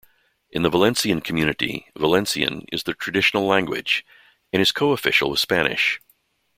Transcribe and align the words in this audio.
In 0.49 0.63
the 0.63 0.69
Valencian 0.71 1.21
Community, 1.21 1.85
Valencian 1.95 2.65
is 2.71 2.85
the 2.85 2.95
traditional 2.95 3.45
language 3.45 4.03
and 4.51 4.59
is 4.59 4.71
co-official 4.71 5.29
with 5.29 5.39
Spanish. 5.39 6.01